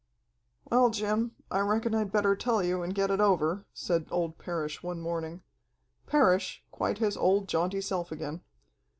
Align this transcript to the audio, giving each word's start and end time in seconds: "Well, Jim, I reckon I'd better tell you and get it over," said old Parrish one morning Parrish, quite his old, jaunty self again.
"Well, 0.71 0.89
Jim, 0.89 1.35
I 1.51 1.59
reckon 1.59 1.93
I'd 1.93 2.11
better 2.11 2.35
tell 2.35 2.63
you 2.63 2.81
and 2.81 2.95
get 2.95 3.11
it 3.11 3.19
over," 3.21 3.67
said 3.71 4.07
old 4.09 4.39
Parrish 4.39 4.81
one 4.81 4.99
morning 4.99 5.43
Parrish, 6.07 6.63
quite 6.71 6.97
his 6.97 7.15
old, 7.15 7.47
jaunty 7.47 7.81
self 7.81 8.11
again. 8.11 8.41